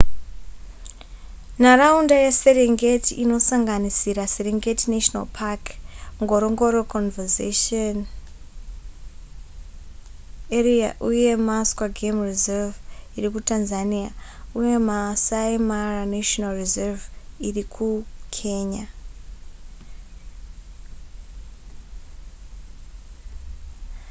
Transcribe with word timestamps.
nharaunda 1.61 2.15
yeserengeti 2.25 3.11
inosanganisira 3.23 4.23
serengeti 4.33 4.85
national 4.95 5.25
park 5.39 5.63
ngorongoro 6.23 6.79
conservation 6.93 7.95
area 10.57 10.89
uye 11.09 11.31
maswa 11.47 11.87
game 11.97 12.19
reserve 12.29 12.75
iri 13.17 13.29
kutanzania 13.35 14.09
uye 14.59 14.75
maasai 14.89 15.55
mara 15.69 16.03
national 16.15 16.53
reserve 16.61 17.01
iri 17.47 17.63
kukenya 17.75 18.85